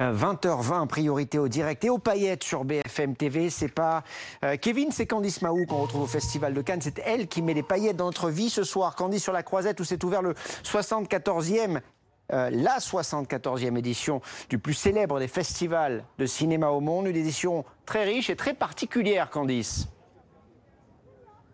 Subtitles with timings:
[0.00, 3.50] 20h20, priorité au direct et aux paillettes sur BFM TV.
[3.50, 4.02] C'est pas
[4.44, 6.80] euh, Kevin, c'est Candice Mahou qu'on retrouve au Festival de Cannes.
[6.80, 8.96] C'est elle qui met les paillettes dans notre vie ce soir.
[8.96, 10.34] Candice sur la croisette où s'est ouvert le
[10.64, 11.80] 74e
[12.32, 17.06] euh, la 74e édition du plus célèbre des festivals de cinéma au monde.
[17.06, 19.88] Une édition très riche et très particulière, Candice.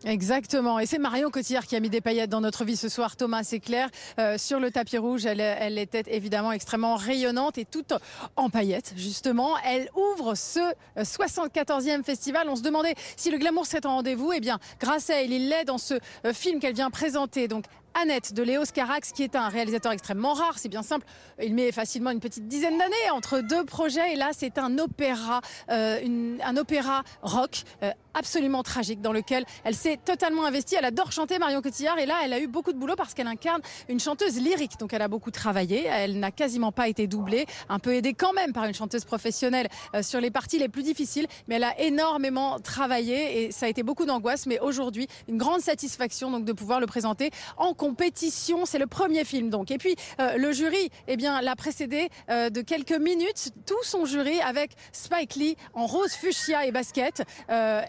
[0.04, 0.78] Exactement.
[0.78, 3.16] Et c'est Marion Cotillard qui a mis des paillettes dans notre vie ce soir.
[3.16, 3.88] Thomas, c'est clair.
[4.18, 7.94] Euh, sur le tapis rouge, elle, elle, était évidemment extrêmement rayonnante et toute
[8.36, 9.56] en paillettes, justement.
[9.64, 10.61] Elle ouvre ce
[10.98, 12.48] 74e festival.
[12.48, 14.32] On se demandait si le glamour serait en rendez-vous.
[14.32, 17.49] Eh bien, grâce à elle, il l'est dans ce euh, film qu'elle vient présenter.
[17.49, 17.64] Donc,
[18.03, 20.59] Annette de Léo Scarax, qui est un réalisateur extrêmement rare.
[20.59, 21.07] C'est bien simple.
[21.43, 24.13] Il met facilement une petite dizaine d'années entre deux projets.
[24.13, 29.75] Et là, c'est un opéra, euh, un opéra rock euh, absolument tragique dans lequel elle
[29.75, 30.75] s'est totalement investie.
[30.75, 31.99] Elle adore chanter Marion Cotillard.
[31.99, 34.78] Et là, elle a eu beaucoup de boulot parce qu'elle incarne une chanteuse lyrique.
[34.78, 35.86] Donc, elle a beaucoup travaillé.
[35.86, 37.47] Elle n'a quasiment pas été doublée.
[37.70, 40.83] Un peu aidée quand même par une chanteuse professionnelle euh, sur les parties les plus
[40.83, 41.28] difficiles.
[41.48, 44.44] Mais elle a énormément travaillé et ça a été beaucoup d'angoisse.
[44.44, 48.66] Mais aujourd'hui, une grande satisfaction donc de pouvoir le présenter en compétition.
[48.66, 49.70] C'est le premier film donc.
[49.70, 53.52] Et puis euh, le jury, eh bien, l'a précédé euh, de quelques minutes.
[53.64, 57.22] Tout son jury avec Spike Lee en rose fuchsia et basket.
[57.50, 57.82] Euh,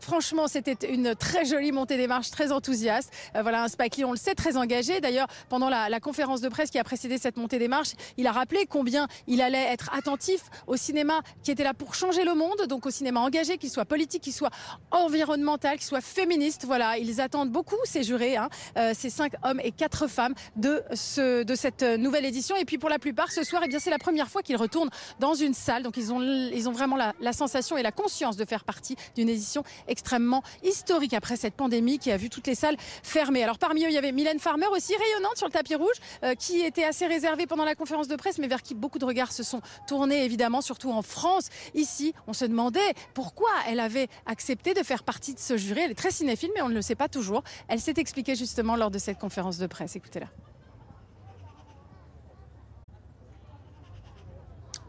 [0.00, 3.12] franchement, c'était une très jolie montée des marches, très enthousiaste.
[3.40, 5.00] Voilà un Spike Lee, on le sait, très engagé.
[5.00, 8.32] D'ailleurs, pendant la, conférence de presse qui a précédé cette montée des marches, il a
[8.32, 12.66] rappelé combien il allait être attentif au cinéma qui était là pour changer le monde,
[12.68, 14.50] donc au cinéma engagé, qu'il soit politique, qu'il soit
[14.90, 16.64] environnemental, qu'il soit féministe.
[16.64, 18.48] Voilà, ils attendent beaucoup ces jurés, hein,
[18.94, 22.56] ces cinq hommes et quatre femmes de, ce, de cette nouvelle édition.
[22.56, 24.90] Et puis pour la plupart, ce soir, eh c'est la première fois qu'ils retournent
[25.20, 25.82] dans une salle.
[25.82, 29.28] Donc ils ont, ils ont vraiment la, sensation et la conscience de faire partie d'une
[29.28, 33.44] édition extrêmement historique après cette pandémie qui a vu toutes les salles fermées.
[33.44, 36.34] Alors parmi eux, il y avait Mylène Farmer aussi rayonnante sur le tapis rouge, euh,
[36.34, 39.32] qui était assez réservée pendant la conférence de presse, mais vers qui beaucoup de regards
[39.32, 41.48] se sont tournés, évidemment, surtout en France.
[41.74, 45.80] Ici, on se demandait pourquoi elle avait accepté de faire partie de ce jury.
[45.80, 47.42] Elle est très cinéphile, mais on ne le sait pas toujours.
[47.68, 49.96] Elle s'est expliquée justement lors de conférence de presse.
[49.96, 50.28] Écoutez-la.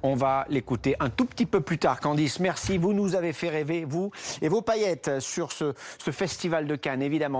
[0.01, 1.99] On va l'écouter un tout petit peu plus tard.
[1.99, 2.77] Candice, merci.
[2.77, 7.37] Vous nous avez fait rêver, vous et vos paillettes, sur ce festival de Cannes, évidemment.